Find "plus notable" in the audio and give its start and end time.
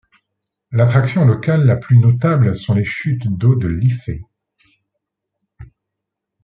1.75-2.55